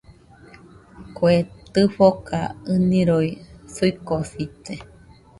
Kue 1.15 1.35
tɨfoka 1.73 2.39
ɨniroi 2.73 3.29
suikosite 3.73 4.73